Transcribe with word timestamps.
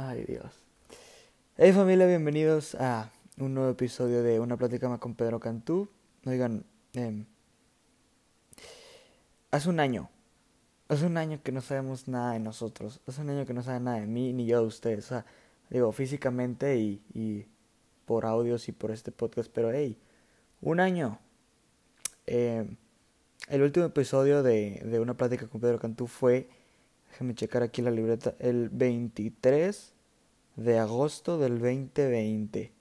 Ay, 0.00 0.24
Dios. 0.28 0.52
Hey 1.56 1.72
familia, 1.72 2.06
bienvenidos 2.06 2.76
a 2.76 3.10
un 3.36 3.52
nuevo 3.52 3.68
episodio 3.68 4.22
de 4.22 4.38
Una 4.38 4.56
Plática 4.56 4.88
más 4.88 5.00
con 5.00 5.16
Pedro 5.16 5.40
Cantú. 5.40 5.88
Oigan, 6.24 6.64
eh, 6.94 7.24
hace 9.50 9.68
un 9.68 9.80
año, 9.80 10.08
hace 10.86 11.04
un 11.04 11.16
año 11.16 11.40
que 11.42 11.50
no 11.50 11.60
sabemos 11.60 12.06
nada 12.06 12.34
de 12.34 12.38
nosotros. 12.38 13.00
Hace 13.08 13.22
un 13.22 13.30
año 13.30 13.44
que 13.44 13.54
no 13.54 13.64
saben 13.64 13.82
nada 13.82 13.98
de 13.98 14.06
mí 14.06 14.32
ni 14.32 14.46
yo 14.46 14.60
de 14.60 14.68
ustedes. 14.68 15.06
O 15.06 15.08
sea, 15.08 15.26
digo, 15.68 15.90
físicamente 15.90 16.76
y, 16.78 17.48
por 18.04 18.24
audios 18.24 18.68
y 18.68 18.72
por 18.72 18.92
este 18.92 19.10
podcast. 19.10 19.50
Pero 19.52 19.72
hey, 19.72 19.98
un 20.60 20.78
año. 20.78 21.18
Eh, 22.28 22.70
el 23.48 23.62
último 23.62 23.86
episodio 23.86 24.44
de, 24.44 24.96
Una 25.02 25.14
Plática 25.14 25.48
con 25.48 25.60
Pedro 25.60 25.80
Cantú 25.80 26.06
fue, 26.06 26.48
déjame 27.10 27.34
checar 27.34 27.64
aquí 27.64 27.82
la 27.82 27.90
libreta, 27.90 28.36
el 28.38 28.68
23 28.68 29.94
de 30.58 30.78
agosto 30.78 31.38
del 31.38 31.60
2020. 31.60 32.72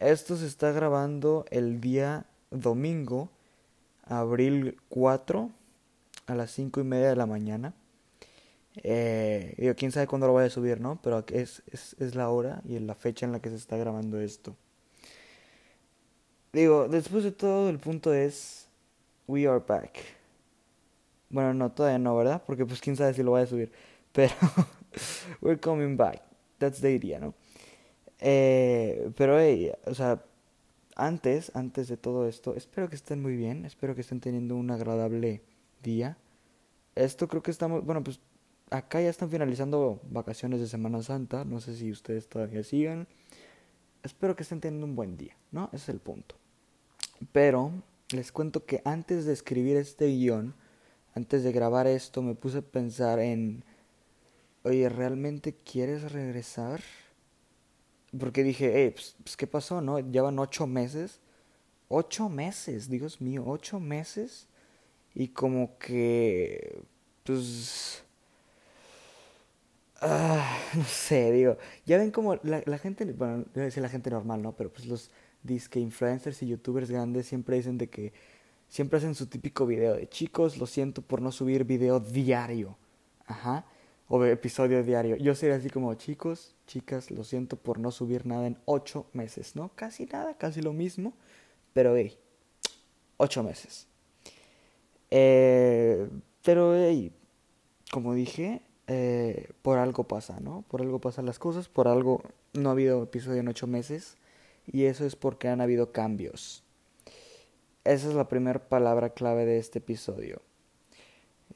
Esto 0.00 0.36
se 0.36 0.46
está 0.46 0.72
grabando 0.72 1.44
el 1.50 1.80
día 1.80 2.26
domingo, 2.50 3.30
abril 4.04 4.78
4, 4.88 5.50
a 6.26 6.34
las 6.34 6.50
5 6.52 6.80
y 6.80 6.84
media 6.84 7.10
de 7.10 7.16
la 7.16 7.26
mañana. 7.26 7.74
Eh, 8.76 9.54
digo, 9.58 9.74
quién 9.74 9.92
sabe 9.92 10.06
cuándo 10.06 10.26
lo 10.26 10.32
voy 10.32 10.44
a 10.44 10.50
subir, 10.50 10.80
¿no? 10.80 10.98
Pero 11.02 11.22
es, 11.28 11.62
la 12.14 12.30
hora 12.30 12.62
y 12.66 12.78
la 12.78 12.94
fecha 12.94 13.26
en 13.26 13.32
la 13.32 13.40
que 13.40 13.50
se 13.50 13.56
está 13.56 13.76
grabando 13.76 14.18
esto. 14.18 14.56
Digo, 16.52 16.88
después 16.88 17.24
de 17.24 17.32
todo, 17.32 17.68
el 17.68 17.78
punto 17.78 18.14
es, 18.14 18.68
we 19.26 19.46
are 19.46 19.62
back. 19.66 19.98
Bueno, 21.28 21.52
no, 21.52 21.72
todavía 21.72 21.98
no, 21.98 22.16
¿verdad? 22.16 22.42
Porque 22.46 22.64
pues 22.64 22.80
quién 22.80 22.96
sabe 22.96 23.12
si 23.12 23.22
lo 23.22 23.32
voy 23.32 23.42
a 23.42 23.46
subir. 23.46 23.70
Pero, 24.12 24.32
we're 25.42 25.60
coming 25.60 25.94
back. 25.98 26.22
That's 26.58 26.80
the 26.80 26.92
idea, 26.92 27.18
¿no? 27.18 27.34
Eh, 28.18 29.10
pero, 29.16 29.38
hey, 29.38 29.72
o 29.84 29.94
sea, 29.94 30.22
antes, 30.94 31.52
antes 31.54 31.88
de 31.88 31.96
todo 31.96 32.26
esto, 32.26 32.54
espero 32.54 32.88
que 32.88 32.96
estén 32.96 33.20
muy 33.20 33.36
bien, 33.36 33.64
espero 33.66 33.94
que 33.94 34.00
estén 34.00 34.20
teniendo 34.20 34.56
un 34.56 34.70
agradable 34.70 35.42
día. 35.82 36.16
Esto 36.94 37.28
creo 37.28 37.42
que 37.42 37.50
estamos, 37.50 37.84
bueno, 37.84 38.02
pues 38.02 38.20
acá 38.70 39.00
ya 39.00 39.10
están 39.10 39.30
finalizando 39.30 40.00
vacaciones 40.10 40.60
de 40.60 40.66
Semana 40.66 41.02
Santa, 41.02 41.44
no 41.44 41.60
sé 41.60 41.76
si 41.76 41.90
ustedes 41.90 42.28
todavía 42.28 42.64
sigan. 42.64 43.06
Espero 44.02 44.36
que 44.36 44.42
estén 44.42 44.60
teniendo 44.60 44.86
un 44.86 44.96
buen 44.96 45.16
día, 45.16 45.36
¿no? 45.50 45.68
Es 45.72 45.88
el 45.88 45.98
punto. 45.98 46.36
Pero 47.32 47.72
les 48.10 48.32
cuento 48.32 48.64
que 48.64 48.82
antes 48.84 49.26
de 49.26 49.32
escribir 49.32 49.76
este 49.76 50.06
guion, 50.06 50.54
antes 51.14 51.42
de 51.42 51.52
grabar 51.52 51.86
esto, 51.86 52.22
me 52.22 52.34
puse 52.34 52.58
a 52.58 52.62
pensar 52.62 53.18
en 53.18 53.64
oye, 54.66 54.88
¿realmente 54.88 55.54
quieres 55.54 56.10
regresar? 56.12 56.80
Porque 58.18 58.42
dije, 58.42 58.72
hey, 58.74 58.90
pues, 58.90 59.16
pues, 59.22 59.36
¿qué 59.36 59.46
pasó, 59.46 59.80
no? 59.80 59.98
Llevan 60.00 60.38
ocho 60.38 60.66
meses. 60.66 61.20
Ocho 61.88 62.28
meses, 62.28 62.90
Dios 62.90 63.20
mío, 63.20 63.44
ocho 63.46 63.78
meses. 63.78 64.48
Y 65.14 65.28
como 65.28 65.78
que, 65.78 66.82
pues... 67.22 68.02
Ah, 70.00 70.58
no 70.74 70.84
sé, 70.84 71.30
digo, 71.32 71.56
ya 71.86 71.96
ven 71.96 72.10
como 72.10 72.34
la, 72.42 72.62
la 72.66 72.78
gente, 72.78 73.04
bueno, 73.12 73.44
debe 73.54 73.66
decir 73.66 73.82
la 73.82 73.88
gente 73.88 74.10
normal, 74.10 74.42
¿no? 74.42 74.52
Pero 74.54 74.70
pues 74.70 74.86
los 74.86 75.10
disque 75.42 75.80
influencers 75.80 76.42
y 76.42 76.48
youtubers 76.48 76.90
grandes 76.90 77.26
siempre 77.26 77.56
dicen 77.56 77.78
de 77.78 77.88
que 77.88 78.12
siempre 78.68 78.98
hacen 78.98 79.14
su 79.14 79.26
típico 79.26 79.64
video 79.64 79.94
de 79.94 80.08
chicos, 80.08 80.58
lo 80.58 80.66
siento 80.66 81.02
por 81.02 81.22
no 81.22 81.32
subir 81.32 81.64
video 81.64 82.00
diario. 82.00 82.76
Ajá 83.26 83.64
o 84.08 84.24
episodio 84.24 84.82
diario. 84.82 85.16
Yo 85.16 85.34
sería 85.34 85.56
así 85.56 85.70
como, 85.70 85.92
chicos, 85.94 86.54
chicas, 86.66 87.10
lo 87.10 87.24
siento 87.24 87.56
por 87.56 87.78
no 87.78 87.90
subir 87.90 88.26
nada 88.26 88.46
en 88.46 88.58
ocho 88.64 89.06
meses, 89.12 89.56
¿no? 89.56 89.70
Casi 89.74 90.06
nada, 90.06 90.36
casi 90.36 90.62
lo 90.62 90.72
mismo, 90.72 91.14
pero 91.72 91.96
hey, 91.96 92.16
ocho 93.16 93.42
meses. 93.42 93.88
Eh, 95.10 96.08
pero 96.42 96.76
hey, 96.76 97.12
como 97.90 98.14
dije, 98.14 98.62
eh, 98.86 99.50
por 99.62 99.78
algo 99.78 100.04
pasa, 100.04 100.38
¿no? 100.40 100.64
Por 100.68 100.82
algo 100.82 101.00
pasan 101.00 101.26
las 101.26 101.38
cosas, 101.38 101.68
por 101.68 101.88
algo 101.88 102.22
no 102.52 102.68
ha 102.68 102.72
habido 102.72 103.02
episodio 103.02 103.40
en 103.40 103.48
ocho 103.48 103.66
meses, 103.66 104.16
y 104.66 104.84
eso 104.84 105.04
es 105.04 105.16
porque 105.16 105.48
han 105.48 105.60
habido 105.60 105.92
cambios. 105.92 106.62
Esa 107.84 108.08
es 108.08 108.14
la 108.14 108.28
primera 108.28 108.68
palabra 108.68 109.10
clave 109.10 109.46
de 109.46 109.58
este 109.58 109.78
episodio 109.78 110.42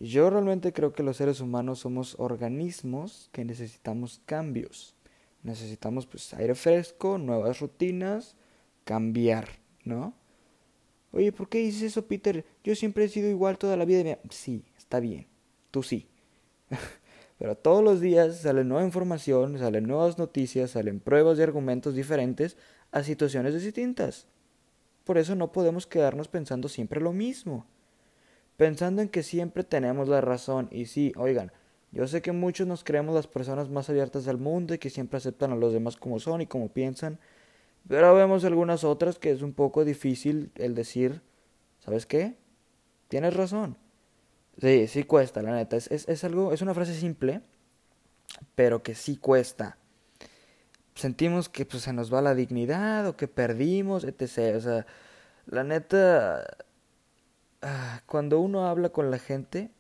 yo 0.01 0.31
realmente 0.31 0.73
creo 0.73 0.95
que 0.95 1.03
los 1.03 1.19
seres 1.19 1.41
humanos 1.41 1.81
somos 1.81 2.17
organismos 2.19 3.29
que 3.33 3.45
necesitamos 3.45 4.23
cambios. 4.25 4.97
Necesitamos 5.43 6.07
pues 6.07 6.33
aire 6.33 6.55
fresco, 6.55 7.19
nuevas 7.19 7.61
rutinas, 7.61 8.35
cambiar, 8.85 9.49
¿no? 9.85 10.15
Oye, 11.13 11.33
¿por 11.33 11.51
qué 11.51 11.59
dices 11.59 11.83
eso, 11.83 12.07
Peter? 12.07 12.47
Yo 12.65 12.75
siempre 12.75 13.05
he 13.05 13.09
sido 13.09 13.29
igual 13.29 13.59
toda 13.59 13.77
la 13.77 13.85
vida. 13.85 14.19
Sí, 14.31 14.65
está 14.79 15.01
bien, 15.01 15.27
tú 15.71 15.83
sí. 15.83 16.09
Pero 17.39 17.57
todos 17.57 17.85
los 17.85 18.01
días 18.01 18.39
sale 18.41 18.65
nueva 18.65 18.85
información, 18.85 19.59
salen 19.59 19.87
nuevas 19.87 20.17
noticias, 20.17 20.71
salen 20.71 21.01
pruebas 21.01 21.39
y 21.39 21.43
argumentos 21.43 21.95
diferentes 21.95 22.57
a 22.91 23.03
situaciones 23.03 23.63
distintas. 23.63 24.27
Por 25.05 25.19
eso 25.19 25.35
no 25.35 25.53
podemos 25.53 25.87
quedarnos 25.87 26.29
pensando 26.29 26.69
siempre 26.69 27.01
lo 27.03 27.13
mismo 27.13 27.67
pensando 28.61 29.01
en 29.01 29.09
que 29.09 29.23
siempre 29.23 29.65
tenemos 29.65 30.07
la 30.07 30.21
razón. 30.21 30.69
Y 30.71 30.85
sí, 30.85 31.15
oigan, 31.17 31.51
yo 31.93 32.07
sé 32.07 32.21
que 32.21 32.31
muchos 32.31 32.67
nos 32.67 32.85
creemos 32.85 33.15
las 33.15 33.27
personas 33.27 33.71
más 33.71 33.89
abiertas 33.89 34.27
del 34.27 34.37
mundo 34.37 34.75
y 34.75 34.79
que 34.79 34.91
siempre 34.91 35.17
aceptan 35.17 35.53
a 35.53 35.57
los 35.57 35.73
demás 35.73 35.97
como 35.97 36.21
son 36.21 36.43
y 36.43 36.47
como 36.47 36.69
piensan, 36.69 37.19
pero 37.89 38.15
vemos 38.15 38.45
algunas 38.45 38.85
otras 38.85 39.19
que 39.19 39.31
es 39.31 39.41
un 39.41 39.55
poco 39.55 39.87
difícil 39.87 40.53
el 40.57 40.75
decir, 40.75 41.23
¿sabes 41.79 42.05
qué? 42.05 42.37
Tienes 43.09 43.33
razón. 43.33 43.79
Sí, 44.61 44.89
sí 44.89 45.05
cuesta, 45.05 45.41
la 45.41 45.55
neta. 45.55 45.79
Es, 45.79 45.89
es, 45.91 46.23
algo, 46.25 46.53
es 46.53 46.61
una 46.61 46.75
frase 46.75 46.93
simple, 46.93 47.41
pero 48.57 48.83
que 48.83 48.95
sí 48.95 49.17
cuesta. 49.17 49.79
Sentimos 50.95 51.49
que 51.49 51.65
pues, 51.65 51.85
se 51.85 51.95
nos 51.95 52.13
va 52.13 52.21
la 52.21 52.35
dignidad 52.35 53.07
o 53.07 53.17
que 53.17 53.27
perdimos, 53.27 54.05
etc. 54.05 54.55
O 54.55 54.61
sea, 54.61 54.87
la 55.47 55.65
neta, 55.65 56.45
cuando 58.07 58.41
uno 58.41 58.67
habla 58.67 58.91
con 58.91 59.11
la 59.11 59.19
gente, 59.19 59.71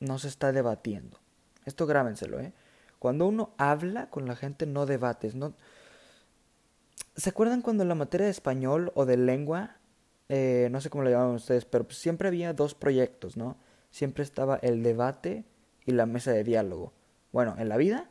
no 0.00 0.18
se 0.18 0.28
está 0.28 0.52
debatiendo. 0.52 1.18
Esto 1.64 1.86
grábenselo, 1.86 2.40
¿eh? 2.40 2.52
Cuando 2.98 3.26
uno 3.26 3.54
habla 3.58 4.10
con 4.10 4.26
la 4.26 4.36
gente, 4.36 4.66
no 4.66 4.86
debates. 4.86 5.34
No... 5.34 5.54
¿Se 7.16 7.30
acuerdan 7.30 7.62
cuando 7.62 7.82
en 7.82 7.88
la 7.88 7.94
materia 7.94 8.26
de 8.26 8.30
español 8.30 8.92
o 8.94 9.06
de 9.06 9.16
lengua, 9.16 9.76
eh, 10.28 10.68
no 10.70 10.80
sé 10.80 10.90
cómo 10.90 11.04
lo 11.04 11.10
llamaban 11.10 11.36
ustedes, 11.36 11.64
pero 11.64 11.84
pues 11.84 11.98
siempre 11.98 12.28
había 12.28 12.52
dos 12.52 12.74
proyectos, 12.74 13.36
¿no? 13.36 13.56
Siempre 13.90 14.24
estaba 14.24 14.56
el 14.56 14.82
debate 14.82 15.44
y 15.84 15.92
la 15.92 16.06
mesa 16.06 16.32
de 16.32 16.44
diálogo. 16.44 16.92
Bueno, 17.32 17.54
en 17.58 17.68
la 17.68 17.76
vida 17.76 18.10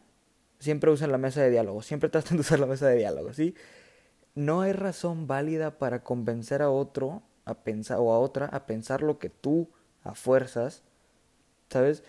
siempre 0.60 0.92
usan 0.92 1.12
la 1.12 1.18
mesa 1.18 1.42
de 1.42 1.50
diálogo, 1.50 1.82
siempre 1.82 2.10
tratan 2.12 2.38
de 2.38 2.42
usar 2.42 2.60
la 2.60 2.66
mesa 2.66 2.88
de 2.88 2.98
diálogo, 2.98 3.34
¿sí? 3.34 3.56
No 4.36 4.62
hay 4.62 4.72
razón 4.72 5.28
válida 5.28 5.78
para 5.78 6.04
convencer 6.04 6.62
a 6.62 6.70
otro 6.70 7.24
a 7.48 7.56
pensar 7.64 7.98
o 8.00 8.14
a 8.14 8.20
otra 8.20 8.46
a 8.48 8.66
pensar 8.66 9.02
lo 9.02 9.20
que 9.20 9.30
tú 9.30 9.70
a 10.04 10.14
fuerzas, 10.14 10.84
¿sabes? 11.70 12.04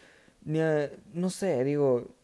Ni 0.45 0.61
no 1.13 1.31
sé, 1.31 1.65
digo, 1.65 2.15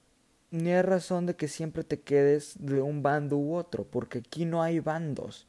ni 0.50 0.70
hay 0.70 0.82
razón 0.82 1.26
de 1.26 1.34
que 1.34 1.48
siempre 1.48 1.82
te 1.82 2.00
quedes 2.00 2.54
de 2.58 2.80
un 2.80 3.02
bando 3.02 3.36
u 3.36 3.54
otro, 3.54 3.84
porque 3.84 4.18
aquí 4.18 4.44
no 4.44 4.62
hay 4.62 4.80
bandos. 4.80 5.48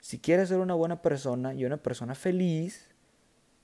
Si 0.00 0.18
quieres 0.18 0.48
ser 0.48 0.58
una 0.58 0.74
buena 0.74 1.02
persona 1.02 1.52
y 1.52 1.64
una 1.64 1.78
persona 1.78 2.14
feliz, 2.14 2.94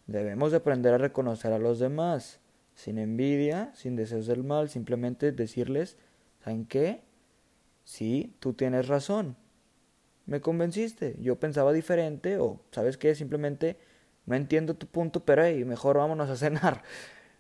debemos 0.07 0.51
de 0.51 0.57
aprender 0.57 0.93
a 0.93 0.99
reconocer 0.99 1.53
a 1.53 1.59
los 1.59 1.79
demás, 1.79 2.41
sin 2.75 2.99
envidia, 2.99 3.71
sin 3.75 3.95
deseos 3.95 4.27
del 4.27 4.43
mal, 4.43 4.69
simplemente 4.69 5.31
decirles, 5.31 5.97
¿saben 6.43 6.67
qué? 6.67 7.03
Sí, 7.85 8.35
tú 8.41 8.55
tienes 8.55 8.89
razón, 8.89 9.37
me 10.27 10.41
convenciste, 10.41 11.17
yo 11.21 11.39
pensaba 11.39 11.73
diferente 11.73 12.39
o, 12.39 12.61
¿sabes 12.71 12.97
qué? 12.97 13.15
Simplemente 13.15 13.77
no 14.27 14.37
entiendo 14.37 14.75
tu 14.75 14.87
punto, 14.87 15.25
pero 15.25 15.45
hey, 15.45 15.65
mejor 15.65 15.99
vámonos 15.99 16.31
a 16.31 16.37
cenar. 16.37 16.83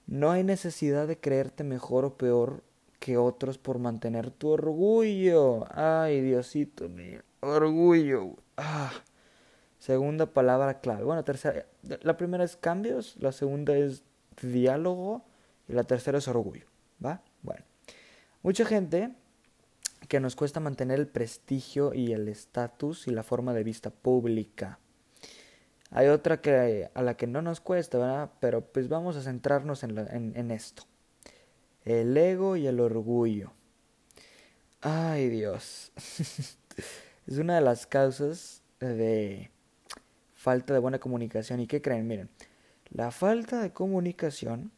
No 0.04 0.32
hay 0.32 0.42
necesidad 0.42 1.06
de 1.06 1.20
creerte 1.20 1.62
mejor 1.62 2.04
o 2.04 2.16
peor 2.16 2.64
que 2.98 3.16
otros 3.16 3.56
por 3.56 3.78
mantener 3.78 4.32
tu 4.32 4.48
orgullo. 4.48 5.64
Ay, 5.70 6.20
Diosito 6.20 6.88
mío, 6.88 7.22
orgullo. 7.40 8.34
Ah. 8.56 8.90
Segunda 9.82 10.26
palabra 10.26 10.78
clave. 10.78 11.02
Bueno, 11.02 11.24
tercera. 11.24 11.66
La 12.02 12.16
primera 12.16 12.44
es 12.44 12.56
cambios, 12.56 13.16
la 13.18 13.32
segunda 13.32 13.76
es 13.76 14.04
diálogo 14.40 15.24
y 15.68 15.72
la 15.72 15.82
tercera 15.82 16.18
es 16.18 16.28
orgullo. 16.28 16.66
¿Va? 17.04 17.20
Bueno. 17.42 17.64
Mucha 18.42 18.64
gente 18.64 19.12
que 20.08 20.20
nos 20.20 20.36
cuesta 20.36 20.60
mantener 20.60 20.98
el 20.98 21.08
prestigio 21.08 21.94
y 21.94 22.12
el 22.12 22.28
estatus 22.28 23.08
y 23.08 23.10
la 23.10 23.22
forma 23.22 23.54
de 23.54 23.64
vista 23.64 23.90
pública. 23.90 24.78
Hay 25.90 26.08
otra 26.08 26.40
que, 26.40 26.90
a 26.94 27.02
la 27.02 27.16
que 27.16 27.26
no 27.26 27.42
nos 27.42 27.60
cuesta, 27.60 27.98
¿verdad? 27.98 28.30
Pero 28.40 28.62
pues 28.62 28.88
vamos 28.88 29.16
a 29.16 29.22
centrarnos 29.22 29.84
en, 29.84 29.98
en, 29.98 30.50
esto. 30.50 30.84
El 31.84 32.16
ego 32.16 32.56
y 32.56 32.66
el 32.66 32.80
orgullo. 32.80 33.52
Ay, 34.80 35.28
Dios. 35.28 35.92
es 37.26 37.38
una 37.38 37.56
de 37.56 37.60
las 37.60 37.86
causas 37.86 38.62
de 38.80 39.50
falta 40.32 40.72
de 40.72 40.80
buena 40.80 40.98
comunicación. 40.98 41.60
¿Y 41.60 41.66
qué 41.66 41.82
creen? 41.82 42.06
Miren, 42.06 42.30
la 42.90 43.10
falta 43.10 43.60
de 43.60 43.72
comunicación 43.72 44.72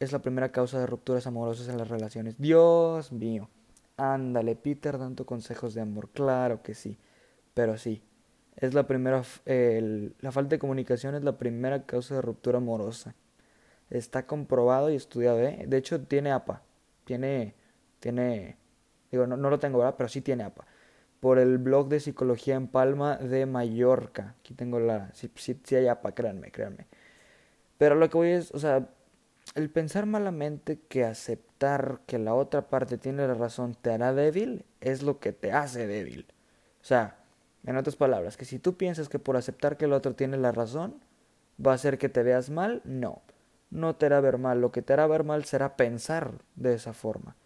es 0.00 0.12
la 0.12 0.20
primera 0.20 0.50
causa 0.50 0.80
de 0.80 0.86
rupturas 0.86 1.26
amorosas 1.26 1.68
en 1.68 1.78
las 1.78 1.88
relaciones. 1.88 2.36
Dios 2.38 3.12
mío. 3.12 3.48
Ándale, 3.98 4.56
Peter, 4.56 4.96
dando 4.98 5.26
consejos 5.26 5.74
de 5.74 5.82
amor. 5.82 6.08
Claro 6.10 6.62
que 6.62 6.74
sí. 6.74 6.98
Pero 7.54 7.76
sí. 7.76 8.02
Es 8.56 8.74
la 8.74 8.86
primera. 8.86 9.22
la 9.46 10.32
falta 10.32 10.50
de 10.56 10.58
comunicación 10.58 11.14
es 11.14 11.24
la 11.24 11.38
primera 11.38 11.84
causa 11.86 12.16
de 12.16 12.22
ruptura 12.22 12.58
amorosa. 12.58 13.14
Está 13.90 14.26
comprobado 14.26 14.90
y 14.90 14.96
estudiado, 14.96 15.40
¿eh? 15.40 15.64
De 15.68 15.76
hecho, 15.78 16.00
tiene 16.02 16.32
APA. 16.32 16.62
Tiene. 17.04 17.54
Tiene 18.00 18.56
Digo, 19.10 19.26
no, 19.26 19.36
no 19.36 19.50
lo 19.50 19.58
tengo, 19.58 19.78
¿verdad? 19.78 19.94
Pero 19.96 20.08
sí 20.08 20.20
tiene 20.20 20.44
APA. 20.44 20.66
Por 21.20 21.38
el 21.38 21.58
blog 21.58 21.88
de 21.88 22.00
Psicología 22.00 22.54
en 22.56 22.68
Palma 22.68 23.16
de 23.16 23.46
Mallorca. 23.46 24.36
Aquí 24.40 24.54
tengo 24.54 24.78
la... 24.80 25.12
Sí, 25.14 25.30
sí, 25.36 25.60
sí 25.64 25.76
hay 25.76 25.88
APA, 25.88 26.12
créanme, 26.12 26.50
créanme. 26.52 26.86
Pero 27.78 27.94
lo 27.96 28.10
que 28.10 28.18
voy 28.18 28.30
es, 28.30 28.52
o 28.54 28.58
sea, 28.58 28.88
el 29.54 29.70
pensar 29.70 30.06
malamente 30.06 30.80
que 30.88 31.04
aceptar 31.04 32.00
que 32.06 32.18
la 32.18 32.34
otra 32.34 32.68
parte 32.68 32.98
tiene 32.98 33.26
la 33.26 33.34
razón 33.34 33.74
te 33.74 33.90
hará 33.90 34.14
débil 34.14 34.64
es 34.80 35.02
lo 35.02 35.18
que 35.18 35.32
te 35.32 35.52
hace 35.52 35.86
débil. 35.86 36.26
O 36.80 36.84
sea, 36.84 37.18
en 37.64 37.76
otras 37.76 37.96
palabras, 37.96 38.36
que 38.36 38.44
si 38.44 38.58
tú 38.58 38.76
piensas 38.76 39.08
que 39.08 39.18
por 39.18 39.36
aceptar 39.36 39.76
que 39.76 39.86
el 39.86 39.92
otro 39.92 40.14
tiene 40.14 40.36
la 40.36 40.52
razón 40.52 41.02
va 41.64 41.72
a 41.72 41.74
hacer 41.74 41.98
que 41.98 42.08
te 42.08 42.22
veas 42.22 42.50
mal, 42.50 42.82
no. 42.84 43.22
No 43.70 43.96
te 43.96 44.06
hará 44.06 44.20
ver 44.20 44.38
mal. 44.38 44.60
Lo 44.60 44.72
que 44.72 44.82
te 44.82 44.92
hará 44.92 45.06
ver 45.06 45.24
mal 45.24 45.44
será 45.44 45.76
pensar 45.76 46.32
de 46.56 46.74
esa 46.74 46.92
forma 46.92 47.36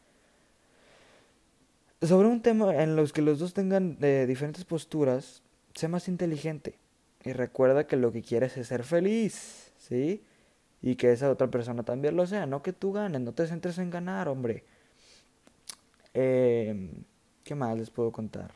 sobre 2.03 2.29
un 2.29 2.43
tema 2.43 2.83
en 2.83 2.97
los 2.97 3.13
que 3.13 3.23
los 3.23 3.39
dos 3.39 3.55
tengan 3.55 3.97
eh, 4.03 4.27
diferentes 4.27 4.65
posturas, 4.65 5.43
sé 5.75 5.89
más 5.89 6.09
inteligente 6.09 6.79
y 7.25 7.33
recuerda 7.33 7.87
que 7.87 7.97
lo 7.97 8.13
que 8.13 8.23
quieres 8.23 8.57
es 8.57 8.69
ser 8.69 8.83
feliz, 8.83 9.73
¿sí? 9.79 10.25
Y 10.83 10.97
que 10.97 11.13
esa 11.13 11.31
otra 11.31 11.51
persona 11.51 11.85
también 11.85 12.17
lo 12.17 12.27
sea, 12.27 12.47
no 12.47 12.63
que 12.63 12.73
tú 12.73 12.93
ganes, 12.93 13.21
no 13.23 13.33
te 13.35 13.47
centres 13.47 13.79
en 13.79 13.91
ganar, 13.91 14.29
hombre. 14.29 14.65
Eh, 16.15 16.91
¿Qué 17.45 17.55
más 17.55 17.77
les 17.77 17.91
puedo 17.91 18.13
contar? 18.13 18.53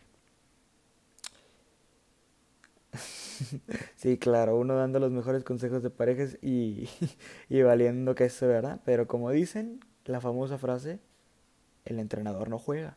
sí, 3.97 4.19
claro, 4.19 4.57
uno 4.57 4.77
dando 4.77 4.99
los 4.99 5.11
mejores 5.11 5.45
consejos 5.45 5.83
de 5.83 5.91
parejas 5.91 6.39
y, 6.43 6.89
y 7.49 7.63
valiendo 7.63 8.15
que 8.15 8.25
eso, 8.27 8.47
¿verdad? 8.47 8.81
Pero 8.85 9.07
como 9.07 9.31
dicen, 9.31 9.81
la 10.05 10.21
famosa 10.21 10.59
frase, 10.59 11.01
el 11.85 12.01
entrenador 12.01 12.49
no 12.51 12.59
juega. 12.59 12.97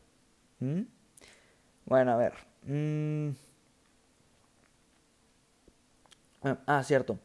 Bueno, 1.86 2.12
a 2.12 2.16
ver. 2.16 2.32
Mm. 2.64 3.30
Ah, 6.42 6.82
cierto. 6.84 7.18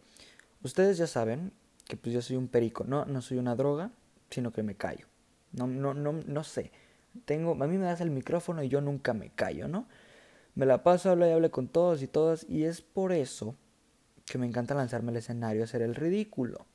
Ustedes 0.63 0.97
ya 0.97 1.07
saben 1.07 1.53
que 1.87 1.97
pues 1.97 2.13
yo 2.13 2.21
soy 2.21 2.35
un 2.35 2.47
perico. 2.47 2.83
No, 2.85 3.05
no 3.05 3.21
soy 3.21 3.37
una 3.37 3.55
droga, 3.55 3.91
sino 4.29 4.51
que 4.51 4.63
me 4.63 4.75
callo. 4.75 5.05
No, 5.51 5.67
no, 5.67 5.93
no, 5.93 6.13
no 6.13 6.43
sé. 6.43 6.71
Tengo, 7.25 7.51
a 7.51 7.67
mí 7.67 7.77
me 7.77 7.85
das 7.85 8.01
el 8.01 8.11
micrófono 8.11 8.63
y 8.63 8.69
yo 8.69 8.81
nunca 8.81 9.13
me 9.13 9.29
callo, 9.29 9.67
¿no? 9.67 9.87
Me 10.55 10.65
la 10.65 10.83
paso, 10.83 11.09
hablo 11.09 11.27
y 11.27 11.31
hablo 11.31 11.51
con 11.51 11.67
todos 11.67 12.01
y 12.01 12.07
todas. 12.07 12.45
Y 12.49 12.65
es 12.65 12.81
por 12.81 13.11
eso 13.11 13.55
que 14.25 14.37
me 14.37 14.45
encanta 14.45 14.73
lanzarme 14.75 15.11
al 15.11 15.17
escenario, 15.17 15.63
hacer 15.63 15.81
el 15.81 15.95
ridículo. 15.95 16.65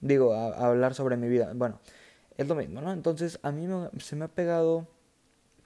Digo, 0.00 0.34
hablar 0.34 0.94
sobre 0.94 1.16
mi 1.16 1.28
vida. 1.28 1.52
Bueno, 1.54 1.80
es 2.36 2.48
lo 2.48 2.54
mismo, 2.54 2.80
¿no? 2.80 2.92
Entonces 2.92 3.38
a 3.42 3.52
mí 3.52 3.66
se 3.98 4.16
me 4.16 4.24
ha 4.24 4.28
pegado 4.28 4.88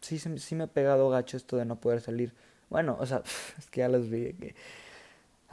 sí, 0.05 0.19
sí 0.19 0.55
me 0.55 0.65
ha 0.65 0.67
pegado 0.69 1.09
gacho 1.09 1.37
esto 1.37 1.57
de 1.57 1.65
no 1.65 1.81
poder 1.81 2.01
salir. 2.01 2.35
Bueno, 2.69 2.97
o 3.01 3.07
sea, 3.07 3.23
es 3.59 3.71
que 3.71 3.81
ya 3.81 3.89
los 3.89 4.09
vi 4.09 4.35
que... 4.35 4.55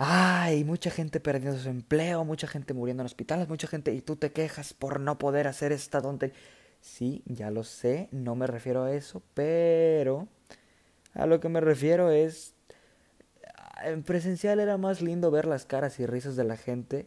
Ay, 0.04 0.64
mucha 0.64 0.90
gente 0.90 1.20
perdiendo 1.20 1.60
su 1.60 1.70
empleo, 1.70 2.26
mucha 2.26 2.48
gente 2.48 2.74
muriendo 2.74 3.04
en 3.04 3.06
hospitales, 3.06 3.48
mucha 3.48 3.68
gente... 3.68 3.94
Y 3.94 4.02
tú 4.02 4.16
te 4.16 4.32
quejas 4.32 4.74
por 4.74 5.00
no 5.00 5.20
poder 5.20 5.48
hacer 5.48 5.72
esta 5.72 6.02
tontería. 6.02 6.36
Sí, 6.82 7.22
ya 7.28 7.52
lo 7.52 7.64
sé, 7.64 8.10
no 8.12 8.34
me 8.34 8.48
refiero 8.48 8.82
a 8.84 8.94
eso, 8.94 9.22
pero... 9.36 10.28
A 11.14 11.28
lo 11.28 11.40
que 11.40 11.50
me 11.50 11.62
refiero 11.62 12.10
es... 12.10 12.56
En 13.84 14.02
presencial 14.02 14.60
era 14.60 14.76
más 14.78 15.04
lindo 15.04 15.30
ver 15.30 15.46
las 15.46 15.66
caras 15.68 16.00
y 16.00 16.08
risas 16.08 16.36
de 16.36 16.46
la 16.46 16.58
gente. 16.58 17.06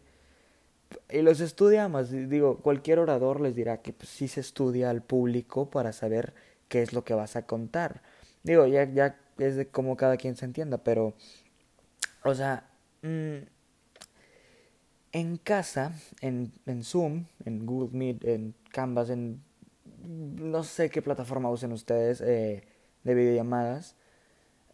Y 1.09 1.21
los 1.21 1.41
estudia 1.41 1.89
más. 1.89 2.11
Digo, 2.11 2.59
cualquier 2.59 2.99
orador 2.99 3.41
les 3.41 3.55
dirá 3.55 3.81
que 3.81 3.91
pues, 3.91 4.07
sí 4.07 4.29
se 4.29 4.39
estudia 4.39 4.89
al 4.89 5.01
público 5.01 5.69
para 5.69 5.91
saber 5.91 6.33
qué 6.69 6.81
es 6.81 6.93
lo 6.93 7.03
que 7.03 7.13
vas 7.13 7.35
a 7.35 7.45
contar. 7.45 8.01
Digo, 8.43 8.65
ya, 8.67 8.85
ya 8.85 9.19
es 9.37 9.57
de 9.57 9.67
cómo 9.67 9.97
cada 9.97 10.15
quien 10.15 10.37
se 10.37 10.45
entienda, 10.45 10.77
pero, 10.77 11.13
o 12.23 12.33
sea, 12.33 12.69
mm, 13.05 13.47
en 15.13 15.37
casa, 15.37 15.93
en, 16.21 16.51
en 16.65 16.83
Zoom, 16.83 17.25
en 17.45 17.65
Google 17.65 17.97
Meet, 17.97 18.25
en 18.25 18.53
Canvas, 18.71 19.09
en 19.09 19.41
no 20.07 20.63
sé 20.63 20.89
qué 20.89 21.01
plataforma 21.01 21.49
usen 21.49 21.71
ustedes 21.71 22.21
eh, 22.21 22.63
de 23.03 23.15
videollamadas, 23.15 23.95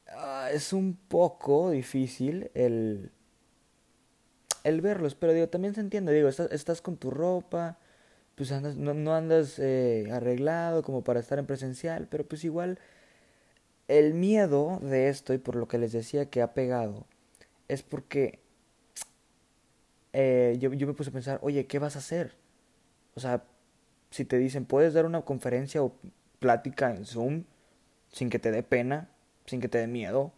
ah, 0.09 0.49
es 0.51 0.73
un 0.73 0.95
poco 0.95 1.71
difícil 1.71 2.51
el, 2.53 3.11
el 4.63 4.81
verlos, 4.81 5.15
pero 5.15 5.33
digo, 5.33 5.47
también 5.47 5.75
se 5.75 5.81
entiende, 5.81 6.13
digo, 6.13 6.27
estás, 6.29 6.81
con 6.81 6.97
tu 6.97 7.11
ropa, 7.11 7.77
pues 8.35 8.51
andas, 8.51 8.75
no, 8.75 8.93
no 8.93 9.13
andas 9.13 9.59
eh, 9.59 10.09
arreglado 10.11 10.83
como 10.83 11.03
para 11.03 11.19
estar 11.19 11.39
en 11.39 11.45
presencial, 11.45 12.07
pero 12.09 12.25
pues 12.25 12.43
igual 12.43 12.79
el 13.87 14.13
miedo 14.13 14.79
de 14.81 15.09
esto 15.09 15.33
y 15.33 15.37
por 15.37 15.55
lo 15.55 15.67
que 15.67 15.77
les 15.77 15.91
decía 15.91 16.29
que 16.29 16.41
ha 16.41 16.53
pegado 16.53 17.05
es 17.71 17.83
porque 17.83 18.39
eh, 20.11 20.57
yo, 20.59 20.73
yo 20.73 20.87
me 20.87 20.93
puse 20.93 21.09
a 21.09 21.13
pensar, 21.13 21.39
oye, 21.41 21.67
¿qué 21.67 21.79
vas 21.79 21.95
a 21.95 21.99
hacer? 21.99 22.35
O 23.15 23.21
sea, 23.21 23.45
si 24.09 24.25
te 24.25 24.37
dicen, 24.37 24.65
puedes 24.65 24.93
dar 24.93 25.05
una 25.05 25.21
conferencia 25.21 25.81
o 25.81 25.95
plática 26.39 26.93
en 26.93 27.05
Zoom 27.05 27.45
sin 28.11 28.29
que 28.29 28.39
te 28.39 28.51
dé 28.51 28.61
pena, 28.61 29.09
sin 29.45 29.61
que 29.61 29.69
te 29.69 29.77
dé 29.77 29.87
miedo, 29.87 30.33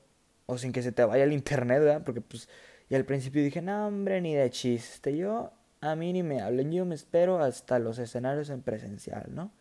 o 0.46 0.60
sin 0.60 0.72
que 0.72 0.84
se 0.84 0.92
te 0.92 1.04
vaya 1.04 1.24
el 1.24 1.34
internet, 1.34 1.80
¿verdad? 1.80 2.04
Porque 2.06 2.22
pues, 2.22 2.50
y 2.88 2.94
al 2.94 3.06
principio 3.06 3.44
dije, 3.44 3.64
no, 3.64 3.88
hombre, 3.88 4.22
ni 4.22 4.36
de 4.36 4.50
chiste, 4.52 5.18
yo 5.18 5.52
a 5.82 5.96
mí 5.96 6.14
ni 6.14 6.22
me 6.22 6.40
hablen, 6.40 6.72
yo 6.72 6.86
me 6.86 6.94
espero 6.94 7.42
hasta 7.42 7.80
los 7.80 7.98
escenarios 7.98 8.52
en 8.52 8.62
presencial, 8.62 9.34
¿no? 9.34 9.52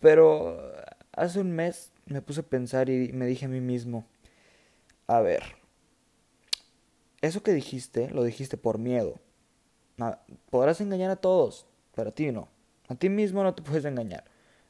Pero 0.00 0.72
hace 1.12 1.40
un 1.40 1.52
mes 1.52 1.92
me 2.06 2.22
puse 2.22 2.40
a 2.40 2.44
pensar 2.44 2.88
y 2.88 3.12
me 3.12 3.26
dije 3.26 3.44
a 3.44 3.48
mí 3.48 3.60
mismo, 3.60 4.06
a 5.06 5.20
ver, 5.20 5.57
eso 7.20 7.42
que 7.42 7.52
dijiste, 7.52 8.10
lo 8.10 8.22
dijiste 8.22 8.56
por 8.56 8.78
miedo. 8.78 9.20
Podrás 10.50 10.80
engañar 10.80 11.10
a 11.10 11.16
todos, 11.16 11.66
pero 11.94 12.10
a 12.10 12.12
ti 12.12 12.30
no. 12.30 12.48
A 12.88 12.94
ti 12.94 13.08
mismo 13.08 13.42
no 13.42 13.54
te 13.54 13.62
puedes 13.64 13.84
engañar. 13.84 14.24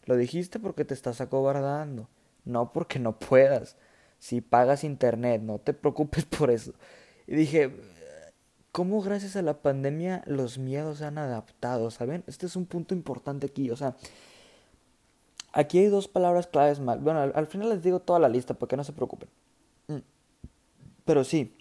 Lo 0.04 0.16
dijiste 0.16 0.58
porque 0.58 0.84
te 0.84 0.94
estás 0.94 1.20
acobardando, 1.20 2.08
no 2.44 2.72
porque 2.72 2.98
no 2.98 3.18
puedas. 3.18 3.76
Si 4.18 4.40
pagas 4.40 4.84
internet, 4.84 5.42
no 5.42 5.58
te 5.58 5.72
preocupes 5.74 6.24
por 6.24 6.50
eso. 6.50 6.72
Y 7.26 7.34
dije, 7.34 7.72
cómo 8.72 9.02
gracias 9.02 9.36
a 9.36 9.42
la 9.42 9.60
pandemia 9.60 10.22
los 10.26 10.58
miedos 10.58 10.98
se 10.98 11.04
han 11.04 11.18
adaptado, 11.18 11.90
¿saben? 11.90 12.24
Este 12.26 12.46
es 12.46 12.56
un 12.56 12.64
punto 12.64 12.94
importante 12.94 13.46
aquí, 13.46 13.70
o 13.70 13.76
sea, 13.76 13.96
aquí 15.52 15.78
hay 15.78 15.86
dos 15.86 16.08
palabras 16.08 16.46
claves 16.46 16.80
mal. 16.80 16.98
Bueno, 17.00 17.20
al, 17.20 17.46
final 17.46 17.68
les 17.70 17.82
digo 17.82 18.00
toda 18.00 18.18
la 18.18 18.28
lista 18.28 18.54
para 18.54 18.68
que 18.68 18.76
no 18.76 18.84
se 18.84 18.92
preocupen. 18.92 19.28
Mm. 19.88 19.98
Pero 21.04 21.24
sí, 21.24 21.56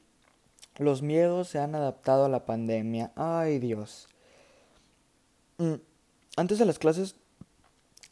los 0.78 1.02
miedos 1.02 1.48
se 1.50 1.60
han 1.60 1.76
adaptado 1.76 2.26
a 2.26 2.30
la 2.30 2.46
pandemia. 2.46 3.12
Ay, 3.16 3.60
Dios. 3.60 4.08
Mm. 5.58 5.76
Antes 6.36 6.60
de 6.60 6.66
las 6.66 6.80
clases 6.80 7.16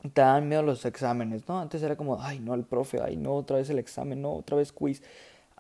te 0.02 0.22
dan 0.22 0.48
miedo 0.48 0.62
los 0.62 0.86
exámenes, 0.86 1.48
¿no? 1.48 1.60
Antes 1.60 1.82
era 1.82 1.96
como, 1.96 2.22
ay, 2.22 2.40
no, 2.40 2.54
el 2.54 2.64
profe, 2.64 3.02
ay, 3.02 3.16
no, 3.18 3.36
otra 3.36 3.58
vez 3.58 3.70
el 3.70 3.80
examen, 3.80 4.22
no, 4.22 4.34
otra 4.34 4.58
vez 4.58 4.72
quiz 4.72 5.02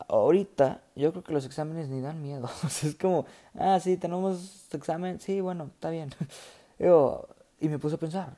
ahorita 0.08 0.82
yo 0.96 1.12
creo 1.12 1.24
que 1.24 1.34
los 1.34 1.46
exámenes 1.46 1.90
ni 1.90 2.02
dan 2.02 2.22
miedo. 2.22 2.50
es 2.84 2.96
como, 2.96 3.26
ah, 3.56 3.80
sí, 3.80 3.98
tenemos 3.98 4.68
examen, 4.74 5.20
sí, 5.20 5.42
bueno, 5.42 5.66
está 5.66 5.90
bien. 5.90 6.10
y 7.60 7.70
me 7.70 7.80
puse 7.80 7.96
a 7.96 8.00
pensar, 8.00 8.38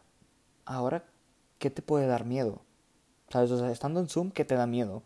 ahora, 0.66 1.04
¿qué 1.60 1.70
te 1.70 1.82
puede 1.82 2.08
dar 2.08 2.26
miedo? 2.26 2.62
¿Sabes? 3.30 3.52
O 3.52 3.60
sea, 3.60 3.72
estando 3.72 4.00
en 4.00 4.08
Zoom, 4.08 4.32
¿qué 4.32 4.46
te 4.46 4.56
da 4.56 4.68
miedo? 4.68 5.04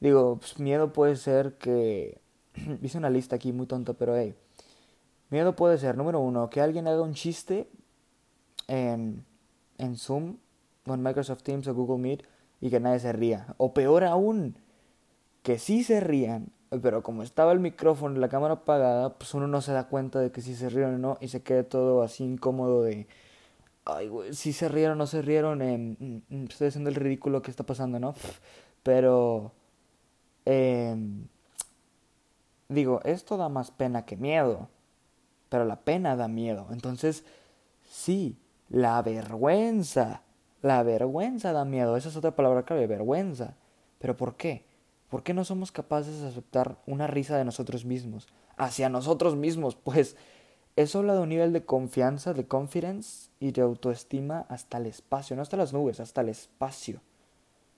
Digo, 0.00 0.38
pues, 0.38 0.58
miedo 0.58 0.92
puede 0.92 1.16
ser 1.16 1.54
que... 1.58 2.20
Hice 2.82 2.98
una 2.98 3.10
lista 3.10 3.36
aquí 3.36 3.52
muy 3.52 3.66
tonta, 3.66 3.94
pero 3.94 4.16
hey. 4.16 4.34
Miedo 5.30 5.54
puede 5.54 5.76
ser, 5.78 5.96
número 5.96 6.20
uno, 6.20 6.48
que 6.48 6.60
alguien 6.60 6.88
haga 6.88 7.02
un 7.02 7.14
chiste 7.14 7.68
en, 8.66 9.24
Zoom, 9.96 10.38
o 10.86 10.94
en 10.94 11.02
Microsoft 11.02 11.42
Teams 11.42 11.68
o 11.68 11.74
Google 11.74 11.98
Meet, 11.98 12.22
y 12.60 12.70
que 12.70 12.80
nadie 12.80 12.98
se 12.98 13.12
ría. 13.12 13.54
O 13.58 13.74
peor 13.74 14.04
aún, 14.04 14.56
que 15.42 15.58
sí 15.58 15.84
se 15.84 16.00
rían, 16.00 16.50
pero 16.82 17.02
como 17.02 17.22
estaba 17.22 17.52
el 17.52 17.60
micrófono 17.60 18.16
y 18.16 18.20
la 18.20 18.30
cámara 18.30 18.54
apagada, 18.54 19.18
pues 19.18 19.34
uno 19.34 19.46
no 19.46 19.60
se 19.60 19.72
da 19.72 19.88
cuenta 19.88 20.18
de 20.18 20.32
que 20.32 20.40
sí 20.40 20.54
se 20.54 20.70
ríen 20.70 20.94
o 20.94 20.98
no 20.98 21.18
y 21.20 21.28
se 21.28 21.42
queda 21.42 21.64
todo 21.64 22.02
así 22.02 22.24
incómodo 22.24 22.82
de, 22.82 23.06
Ay, 23.84 24.08
güey, 24.08 24.34
si 24.34 24.52
se 24.52 24.68
rieron 24.68 24.92
o 24.92 24.96
no 24.96 25.06
se 25.06 25.22
rieron, 25.22 25.62
eh, 25.62 26.22
estoy 26.48 26.68
haciendo 26.68 26.90
el 26.90 26.96
ridículo 26.96 27.40
que 27.42 27.50
está 27.50 27.64
pasando, 27.64 27.98
¿no? 27.98 28.14
Pero... 28.82 29.52
Eh, 30.44 30.96
digo, 32.68 33.00
esto 33.04 33.36
da 33.36 33.48
más 33.48 33.70
pena 33.70 34.04
que 34.04 34.16
miedo. 34.16 34.68
Pero 35.48 35.64
la 35.64 35.80
pena 35.80 36.16
da 36.16 36.28
miedo. 36.28 36.66
Entonces, 36.70 37.24
sí, 37.88 38.38
la 38.68 39.00
vergüenza. 39.02 40.22
La 40.62 40.82
vergüenza 40.82 41.52
da 41.52 41.64
miedo. 41.64 41.96
Esa 41.96 42.08
es 42.08 42.16
otra 42.16 42.36
palabra 42.36 42.64
clave, 42.64 42.86
vergüenza. 42.86 43.54
¿Pero 43.98 44.16
por 44.16 44.36
qué? 44.36 44.64
¿Por 45.08 45.22
qué 45.22 45.32
no 45.32 45.44
somos 45.44 45.72
capaces 45.72 46.20
de 46.20 46.28
aceptar 46.28 46.78
una 46.86 47.06
risa 47.06 47.36
de 47.36 47.44
nosotros 47.44 47.84
mismos? 47.84 48.28
Hacia 48.56 48.88
nosotros 48.88 49.36
mismos, 49.36 49.74
pues 49.74 50.16
eso 50.76 50.98
habla 50.98 51.14
de 51.14 51.20
un 51.20 51.30
nivel 51.30 51.52
de 51.52 51.64
confianza, 51.64 52.34
de 52.34 52.46
confidence 52.46 53.30
y 53.40 53.52
de 53.52 53.62
autoestima 53.62 54.46
hasta 54.48 54.78
el 54.78 54.86
espacio, 54.86 55.34
no 55.34 55.42
hasta 55.42 55.56
las 55.56 55.72
nubes, 55.72 55.98
hasta 55.98 56.20
el 56.20 56.28
espacio. 56.28 57.00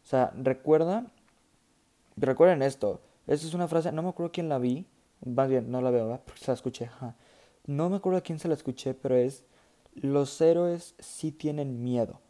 O 0.04 0.06
sea, 0.06 0.32
recuerda, 0.37 1.06
recuerden 2.16 2.62
esto, 2.62 3.00
esta 3.30 3.46
es 3.46 3.54
una 3.54 3.68
frase, 3.68 3.92
no 3.92 4.02
me 4.02 4.08
acuerdo 4.08 4.32
quién 4.32 4.49
la 4.49 4.58
vi, 4.58 4.87
más 5.25 5.49
bien, 5.49 5.70
no 5.70 5.80
la 5.80 5.92
veo, 5.92 6.06
¿verdad? 6.06 6.22
porque 6.25 6.40
se 6.40 6.50
la 6.50 6.54
escuché. 6.54 6.90
No 7.64 7.88
me 7.88 7.96
acuerdo 7.96 8.18
a 8.18 8.22
quién 8.22 8.40
se 8.40 8.49
la 8.49 8.54
escuché, 8.54 8.92
pero 8.92 9.14
es, 9.14 9.44
los 9.94 10.40
héroes 10.40 10.96
sí 10.99 11.30
tienen 11.30 11.84
miedo, 11.84 12.20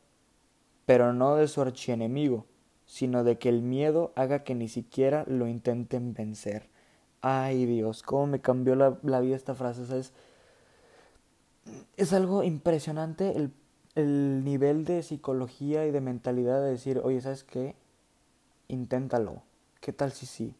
pero 0.84 1.14
no 1.14 1.36
de 1.36 1.48
su 1.48 1.62
archienemigo, 1.62 2.44
sino 2.84 3.24
de 3.24 3.38
que 3.38 3.48
el 3.48 3.62
miedo 3.62 4.12
haga 4.14 4.44
que 4.44 4.54
ni 4.54 4.68
siquiera 4.68 5.24
lo 5.26 5.46
intenten 5.46 6.12
vencer. 6.12 6.68
Ay 7.22 7.64
Dios, 7.64 8.02
cómo 8.02 8.26
me 8.26 8.42
cambió 8.42 8.74
la, 8.74 8.98
la 9.02 9.20
vida 9.20 9.36
esta 9.36 9.54
frase, 9.54 9.86
¿sabes? 9.86 10.12
Es 11.96 12.12
algo 12.12 12.42
impresionante 12.42 13.36
el, 13.38 13.52
el 13.94 14.44
nivel 14.44 14.84
de 14.84 15.02
psicología 15.02 15.86
y 15.86 15.92
de 15.92 16.02
mentalidad 16.02 16.60
de 16.62 16.72
decir, 16.72 17.00
oye, 17.02 17.22
¿sabes 17.22 17.42
qué? 17.42 17.74
Inténtalo. 18.68 19.42
¿Qué 19.80 19.94
tal 19.94 20.12
si 20.12 20.26
sí? 20.26 20.54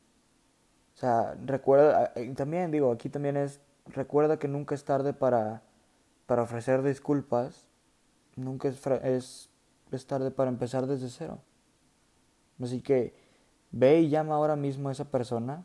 O 1.00 1.02
sea, 1.02 1.34
recuerda, 1.46 2.12
también 2.36 2.70
digo, 2.70 2.92
aquí 2.92 3.08
también 3.08 3.38
es, 3.38 3.58
recuerda 3.86 4.38
que 4.38 4.48
nunca 4.48 4.74
es 4.74 4.84
tarde 4.84 5.14
para, 5.14 5.62
para 6.26 6.42
ofrecer 6.42 6.82
disculpas, 6.82 7.68
nunca 8.36 8.68
es, 8.68 8.86
es, 8.86 9.48
es 9.92 10.06
tarde 10.06 10.30
para 10.30 10.50
empezar 10.50 10.86
desde 10.86 11.08
cero. 11.08 11.38
Así 12.62 12.82
que 12.82 13.14
ve 13.70 14.00
y 14.00 14.10
llama 14.10 14.34
ahora 14.34 14.56
mismo 14.56 14.90
a 14.90 14.92
esa 14.92 15.06
persona. 15.06 15.64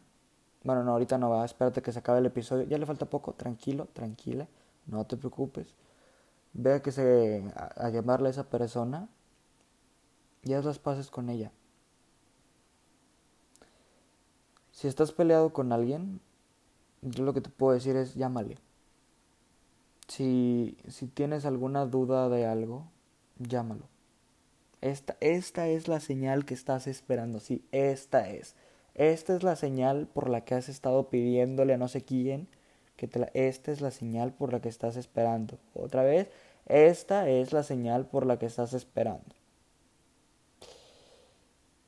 Bueno, 0.63 0.86
no, 0.86 0.92
ahorita 0.94 1.18
no 1.18 1.30
va, 1.30 1.44
espérate 1.44 1.82
que 1.82 1.92
se 1.92 2.00
acabe 2.00 2.20
el 2.20 2.27
episodio. 2.27 2.63
Ya 2.63 2.77
le 2.77 2.86
falta 2.86 3.06
poco, 3.06 3.34
tranquilo, 3.34 3.89
tranquila, 3.92 4.48
no 4.86 5.06
te 5.06 5.18
preocupes. 5.18 5.75
Ve 6.54 6.75
a 6.75 6.82
que 6.82 6.94
se 6.94 7.44
a, 7.58 7.88
a 7.88 7.89
llamarle 7.89 8.30
a 8.30 8.32
esa 8.32 8.50
persona 8.50 9.10
y 10.44 10.54
haz 10.54 10.63
las 10.63 10.80
paces 10.80 11.12
con 11.12 11.30
ella. 11.30 11.51
Si 14.75 14.89
estás 14.89 15.13
peleado 15.13 15.53
con 15.53 15.72
alguien, 15.72 16.20
yo 17.01 17.24
lo 17.24 17.34
que 17.34 17.39
te 17.39 17.50
puedo 17.50 17.74
decir 17.74 17.96
es 17.96 18.15
llámale. 18.15 18.58
Si, 20.10 20.77
si 20.89 21.08
tienes 21.08 21.46
alguna 21.46 21.86
duda 21.86 22.27
de 22.27 22.46
algo, 22.46 22.86
llámalo. 23.39 23.88
Esta, 24.82 25.15
esta 25.22 25.70
es 25.70 25.88
la 25.88 26.01
señal 26.01 26.44
que 26.44 26.53
estás 26.53 26.88
esperando, 26.88 27.39
sí, 27.39 27.63
esta 27.72 28.29
es. 28.29 28.55
Esta 28.96 29.38
es 29.38 29.44
la 29.44 29.55
señal 29.55 30.08
por 30.08 30.29
la 30.29 30.44
que 30.44 30.55
has 30.55 30.67
estado 30.67 31.10
pidiéndole 31.10 31.74
a 31.74 31.77
no 31.77 31.88
sé 31.88 32.03
quién. 32.03 32.50
Que 32.98 33.10
esta 33.34 33.72
es 33.72 33.79
la 33.79 33.91
señal 33.91 34.34
por 34.34 34.51
la 34.51 34.60
que 34.60 34.67
estás 34.67 34.98
esperando. 34.98 35.58
Otra 35.74 36.03
vez, 36.03 36.27
esta 36.65 37.29
es 37.29 37.53
la 37.53 37.63
señal 37.63 38.08
por 38.08 38.25
la 38.25 38.39
que 38.39 38.48
estás 38.48 38.74
esperando. 38.74 39.36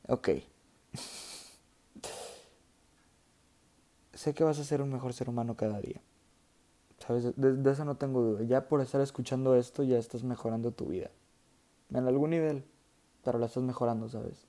Ok. 0.07 0.29
sé 4.17 4.33
que 4.33 4.43
vas 4.43 4.59
a 4.59 4.63
ser 4.63 4.81
un 4.81 4.91
mejor 4.91 5.13
ser 5.13 5.29
humano 5.29 5.55
cada 5.55 5.79
día. 5.79 6.01
¿Sabes? 6.99 7.35
De, 7.35 7.53
de, 7.53 7.71
eso 7.71 7.85
no 7.85 7.95
tengo 7.95 8.21
duda. 8.21 8.43
Ya 8.43 8.67
por 8.67 8.81
estar 8.81 8.99
escuchando 9.01 9.55
esto 9.55 9.83
ya 9.83 9.97
estás 9.99 10.23
mejorando 10.23 10.71
tu 10.71 10.87
vida. 10.87 11.11
En 11.91 12.07
algún 12.07 12.31
nivel. 12.31 12.65
Pero 13.23 13.37
la 13.37 13.45
estás 13.45 13.63
mejorando, 13.63 14.09
¿sabes? 14.09 14.47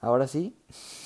Ahora 0.00 0.26
sí. 0.26 0.56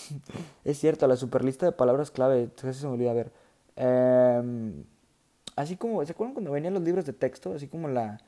es 0.64 0.78
cierto, 0.78 1.06
la 1.06 1.16
superlista 1.16 1.66
de 1.66 1.72
palabras 1.72 2.10
clave. 2.10 2.50
Casi 2.56 2.80
se 2.80 2.86
me 2.86 2.94
olvida 2.94 3.12
ver. 3.12 3.30
Eh, 3.76 4.84
así 5.56 5.76
como, 5.76 6.04
¿se 6.06 6.12
acuerdan 6.12 6.32
cuando 6.32 6.50
venían 6.50 6.72
los 6.72 6.82
libros 6.82 7.04
de 7.04 7.12
texto? 7.12 7.52
Así 7.52 7.68
como 7.68 7.88
la, 7.88 8.20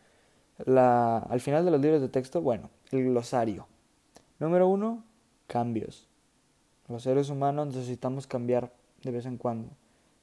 la, 0.65 1.19
al 1.19 1.41
final 1.41 1.65
de 1.65 1.71
los 1.71 1.81
libros 1.81 2.03
de 2.03 2.09
texto, 2.09 2.43
bueno, 2.43 2.69
el 2.91 3.05
glosario. 3.05 3.67
Número 4.39 4.69
uno, 4.69 5.03
cambios. 5.47 6.09
Los 6.89 7.03
seres 7.03 7.31
humanos 7.31 7.69
necesitamos 7.69 8.27
cambiar 8.27 8.73
de 9.03 9.11
vez 9.11 9.27
en 9.27 9.39
cuando. 9.39 9.71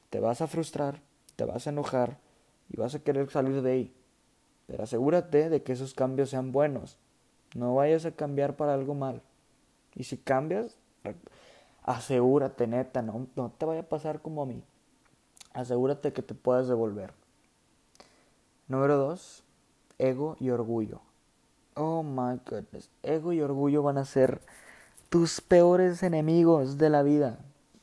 Te 0.09 0.19
vas 0.19 0.41
a 0.41 0.47
frustrar, 0.47 1.01
te 1.35 1.45
vas 1.45 1.67
a 1.67 1.71
enojar 1.71 2.19
y 2.69 2.77
vas 2.77 2.95
a 2.95 2.99
querer 2.99 3.29
salir 3.29 3.61
de 3.61 3.71
ahí. 3.71 3.95
Pero 4.67 4.83
asegúrate 4.83 5.49
de 5.49 5.63
que 5.63 5.73
esos 5.73 5.93
cambios 5.93 6.29
sean 6.29 6.51
buenos. 6.51 6.97
No 7.55 7.75
vayas 7.75 8.05
a 8.05 8.11
cambiar 8.11 8.55
para 8.55 8.73
algo 8.73 8.93
mal. 8.95 9.21
Y 9.95 10.05
si 10.05 10.17
cambias, 10.17 10.77
asegúrate, 11.83 12.67
neta, 12.67 13.01
no, 13.01 13.27
no 13.35 13.51
te 13.51 13.65
vaya 13.65 13.81
a 13.81 13.89
pasar 13.89 14.21
como 14.21 14.41
a 14.41 14.45
mí. 14.45 14.63
Asegúrate 15.53 16.13
que 16.13 16.21
te 16.21 16.33
puedas 16.33 16.67
devolver. 16.67 17.13
Número 18.67 18.97
dos, 18.97 19.43
ego 19.99 20.35
y 20.39 20.49
orgullo. 20.49 21.01
Oh 21.75 22.03
my 22.03 22.39
goodness. 22.49 22.89
Ego 23.03 23.33
y 23.33 23.41
orgullo 23.41 23.83
van 23.83 23.97
a 23.97 24.05
ser 24.05 24.41
tus 25.13 25.41
peores 25.41 26.01
enemigos 26.01 26.79
de 26.79 26.89
la 26.89 27.03
vida. 27.03 27.37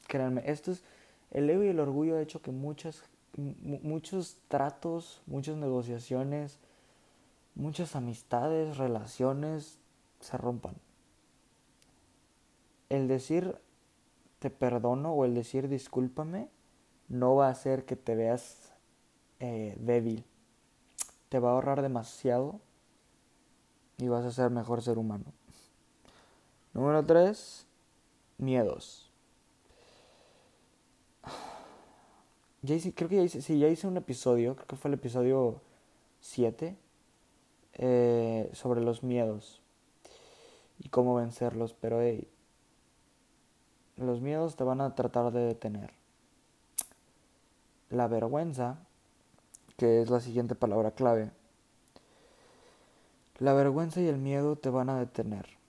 Créanme, 0.09 0.43
esto 0.51 0.73
es, 0.73 0.83
el 1.31 1.49
ego 1.49 1.63
y 1.63 1.69
el 1.69 1.79
orgullo 1.79 2.17
ha 2.17 2.23
hecho 2.23 2.43
que 2.43 2.51
muchas, 2.51 3.05
muchos 3.37 4.39
tratos, 4.49 5.23
muchas 5.27 5.57
negociaciones, 5.57 6.59
muchas 7.55 7.95
amistades, 7.95 8.79
relaciones 8.79 9.79
se 10.19 10.37
rompan. 10.39 10.75
El 12.89 13.07
decir 13.07 13.57
te 14.41 14.51
perdono 14.51 15.13
o 15.13 15.25
el 15.25 15.33
decir 15.37 15.69
discúlpame 15.69 16.49
no 17.07 17.37
va 17.37 17.47
a 17.47 17.53
hacer 17.53 17.85
que 17.85 17.95
te 17.95 18.17
veas 18.17 18.73
eh, 19.39 19.77
débil. 19.79 20.25
Te 21.29 21.39
va 21.39 21.51
a 21.51 21.53
ahorrar 21.53 21.81
demasiado 21.81 22.59
y 23.99 24.09
vas 24.09 24.25
a 24.25 24.33
ser 24.33 24.51
mejor 24.51 24.83
ser 24.83 24.99
humano. 24.99 25.33
Número 26.73 27.05
3. 27.05 27.67
Miedos. 28.39 29.11
Ya 32.63 32.75
hice, 32.75 32.95
creo 32.95 33.09
que 33.09 33.17
ya 33.17 33.23
hice, 33.23 33.43
sí, 33.43 33.59
ya 33.59 33.69
hice 33.69 33.87
un 33.87 33.97
episodio, 33.97 34.55
creo 34.55 34.67
que 34.67 34.77
fue 34.77 34.91
el 34.91 34.95
episodio 34.95 35.63
7, 36.21 36.77
eh, 37.75 38.51
sobre 38.53 38.83
los 38.83 39.03
miedos 39.03 39.63
y 40.79 40.91
cómo 40.91 41.15
vencerlos, 41.15 41.73
pero 41.73 42.03
hey, 42.03 42.29
los 43.97 44.21
miedos 44.21 44.57
te 44.57 44.65
van 44.65 44.83
a 44.83 44.95
tratar 44.95 45.33
de 45.33 45.41
detener. 45.41 45.93
La 47.89 48.09
vergüenza, 48.09 48.79
que 49.79 50.03
es 50.03 50.11
la 50.11 50.21
siguiente 50.21 50.55
palabra 50.55 50.91
clave, 50.91 51.31
la 53.39 53.55
vergüenza 53.55 54.03
y 54.03 54.07
el 54.07 54.19
miedo 54.19 54.57
te 54.57 54.69
van 54.69 54.91
a 54.91 54.99
detener 54.99 55.60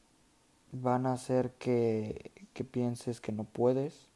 van 0.72 1.06
a 1.06 1.14
hacer 1.14 1.52
que, 1.54 2.32
que 2.54 2.64
pienses 2.64 3.22
que 3.22 3.32
no 3.32 3.44
puedes, 3.44 4.10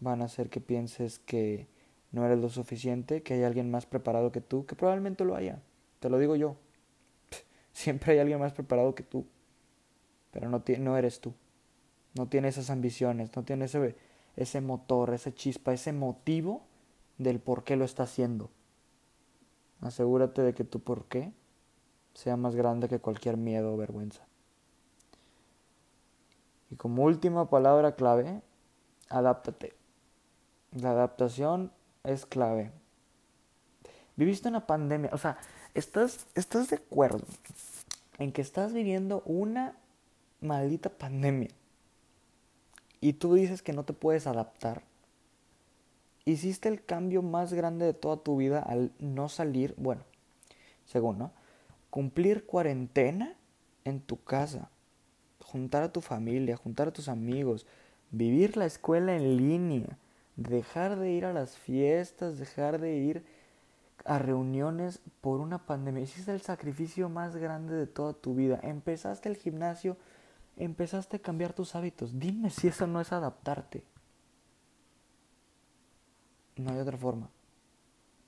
van 0.00 0.22
a 0.22 0.26
hacer 0.26 0.48
que 0.50 0.60
pienses 0.60 1.18
que 1.18 1.66
no 2.12 2.24
eres 2.24 2.38
lo 2.38 2.48
suficiente, 2.48 3.22
que 3.22 3.34
hay 3.34 3.44
alguien 3.44 3.70
más 3.70 3.86
preparado 3.86 4.32
que 4.32 4.40
tú, 4.40 4.66
que 4.66 4.74
probablemente 4.74 5.24
lo 5.24 5.36
haya, 5.36 5.60
te 6.00 6.08
lo 6.08 6.18
digo 6.18 6.36
yo. 6.36 6.56
Siempre 7.72 8.12
hay 8.12 8.18
alguien 8.18 8.40
más 8.40 8.52
preparado 8.52 8.94
que 8.94 9.02
tú, 9.02 9.26
pero 10.30 10.48
no, 10.48 10.62
no 10.78 10.96
eres 10.96 11.20
tú. 11.20 11.34
No 12.14 12.28
tiene 12.28 12.48
esas 12.48 12.70
ambiciones, 12.70 13.36
no 13.36 13.44
tiene 13.44 13.66
ese, 13.66 13.94
ese 14.36 14.60
motor, 14.62 15.12
esa 15.12 15.34
chispa, 15.34 15.74
ese 15.74 15.92
motivo 15.92 16.62
del 17.18 17.40
por 17.40 17.64
qué 17.64 17.76
lo 17.76 17.84
está 17.84 18.04
haciendo. 18.04 18.50
Asegúrate 19.82 20.40
de 20.40 20.54
que 20.54 20.64
tu 20.64 20.80
por 20.80 21.04
qué 21.04 21.32
sea 22.14 22.38
más 22.38 22.54
grande 22.54 22.88
que 22.88 22.98
cualquier 22.98 23.36
miedo 23.36 23.74
o 23.74 23.76
vergüenza. 23.76 24.26
Y 26.70 26.76
como 26.76 27.04
última 27.04 27.48
palabra 27.48 27.94
clave, 27.94 28.42
adáptate. 29.08 29.74
La 30.72 30.90
adaptación 30.90 31.72
es 32.04 32.26
clave. 32.26 32.72
Viviste 34.16 34.48
una 34.48 34.66
pandemia, 34.66 35.10
o 35.12 35.18
sea, 35.18 35.38
estás, 35.74 36.26
estás 36.34 36.70
de 36.70 36.76
acuerdo 36.76 37.24
en 38.18 38.32
que 38.32 38.40
estás 38.40 38.72
viviendo 38.72 39.22
una 39.26 39.76
maldita 40.40 40.88
pandemia 40.90 41.50
y 43.00 43.14
tú 43.14 43.34
dices 43.34 43.62
que 43.62 43.72
no 43.72 43.84
te 43.84 43.92
puedes 43.92 44.26
adaptar 44.26 44.82
hiciste 46.26 46.68
el 46.68 46.84
cambio 46.84 47.22
más 47.22 47.54
grande 47.54 47.86
de 47.86 47.94
toda 47.94 48.18
tu 48.18 48.36
vida 48.36 48.60
al 48.60 48.92
no 48.98 49.28
salir, 49.30 49.74
bueno, 49.78 50.02
según, 50.84 51.18
¿no? 51.18 51.32
Cumplir 51.88 52.44
cuarentena 52.44 53.36
en 53.84 54.00
tu 54.00 54.22
casa, 54.22 54.68
juntar 55.46 55.84
a 55.84 55.92
tu 55.92 56.00
familia, 56.00 56.56
juntar 56.56 56.88
a 56.88 56.92
tus 56.92 57.08
amigos, 57.08 57.66
vivir 58.10 58.56
la 58.56 58.66
escuela 58.66 59.14
en 59.14 59.36
línea, 59.36 59.98
dejar 60.34 60.98
de 60.98 61.12
ir 61.12 61.24
a 61.24 61.32
las 61.32 61.56
fiestas, 61.56 62.38
dejar 62.38 62.80
de 62.80 62.96
ir 62.96 63.24
a 64.04 64.18
reuniones 64.18 65.00
por 65.20 65.40
una 65.40 65.66
pandemia. 65.66 66.02
Hiciste 66.02 66.32
el 66.32 66.40
sacrificio 66.40 67.08
más 67.08 67.36
grande 67.36 67.74
de 67.74 67.86
toda 67.86 68.12
tu 68.12 68.34
vida. 68.34 68.58
Empezaste 68.62 69.28
el 69.28 69.36
gimnasio, 69.36 69.96
empezaste 70.56 71.16
a 71.16 71.22
cambiar 71.22 71.52
tus 71.52 71.74
hábitos. 71.74 72.18
Dime 72.18 72.50
si 72.50 72.68
eso 72.68 72.86
no 72.86 73.00
es 73.00 73.12
adaptarte. 73.12 73.84
No 76.56 76.72
hay 76.72 76.78
otra 76.78 76.96
forma. 76.96 77.30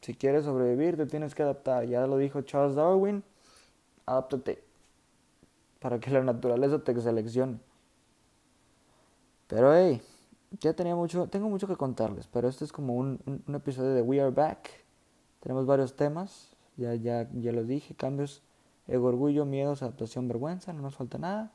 Si 0.03 0.15
quieres 0.15 0.45
sobrevivir, 0.45 0.97
te 0.97 1.07
tienes 1.07 1.35
que 1.35 1.43
adaptar. 1.43 1.85
Ya 1.87 2.07
lo 2.07 2.17
dijo 2.17 2.43
Charles 2.43 2.77
Darwin, 2.77 3.25
adáptate. 4.07 4.68
Para 5.79 6.01
que 6.01 6.11
la 6.11 6.23
naturaleza 6.23 6.83
te 6.83 7.01
seleccione. 7.01 7.59
Pero 9.47 9.75
hey, 9.75 10.03
ya 10.61 10.75
tenía 10.75 10.95
mucho, 10.95 11.27
tengo 11.29 11.49
mucho 11.49 11.67
que 11.67 11.77
contarles, 11.77 12.27
pero 12.27 12.49
este 12.49 12.65
es 12.65 12.73
como 12.73 12.95
un, 12.95 13.21
episodio 13.49 13.95
de 13.95 14.03
We 14.03 14.21
Are 14.21 14.31
Back. 14.31 14.69
Tenemos 15.41 15.67
varios 15.67 15.95
temas, 15.95 16.57
ya, 16.77 16.95
ya, 16.95 17.29
ya 17.33 17.53
los 17.53 17.67
dije, 17.67 17.95
cambios, 17.95 18.43
ego, 18.87 19.09
orgullo, 19.09 19.45
miedos, 19.45 19.83
adaptación, 19.83 20.29
vergüenza, 20.29 20.73
no 20.73 20.83
nos 20.83 20.97
falta 20.97 21.19
nada. 21.19 21.53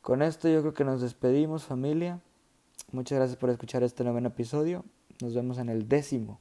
Con 0.00 0.22
esto 0.22 0.48
yo 0.48 0.60
creo 0.60 0.74
que 0.74 0.84
nos 0.84 1.00
despedimos 1.00 1.64
familia. 1.64 2.20
Muchas 2.92 3.18
gracias 3.18 3.38
por 3.38 3.50
escuchar 3.50 3.82
este 3.82 4.04
noveno 4.04 4.28
episodio. 4.28 4.84
Nos 5.20 5.34
vemos 5.34 5.58
en 5.58 5.68
el 5.68 5.88
décimo. 5.88 6.40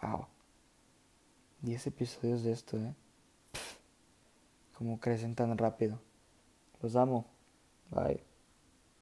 Wow. 0.00 0.26
Diez 1.60 1.86
episodios 1.86 2.42
de 2.42 2.52
esto, 2.52 2.78
¿eh? 2.78 2.94
Como 4.82 4.98
crecen 4.98 5.36
tan 5.36 5.56
rápido. 5.56 6.00
Los 6.82 6.96
amo. 6.96 7.24
Bye. 7.92 8.31